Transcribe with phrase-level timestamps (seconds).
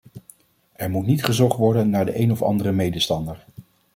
[0.73, 3.45] Er moet niet gezocht worden naar de een of andere medestander.